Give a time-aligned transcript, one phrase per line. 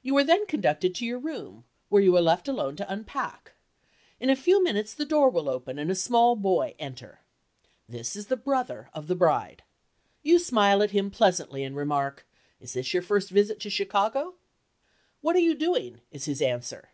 [0.00, 3.52] You are then conducted to your room, where you are left alone to unpack.
[4.18, 7.20] In a few minutes the door will open and a small boy enter.
[7.86, 9.62] This is the brother of the bride.
[10.22, 12.26] You smile at him pleasantly and remark,
[12.60, 14.36] "Is this your first visit to Chicago?"
[15.20, 16.88] "What are you doing?" is his answer.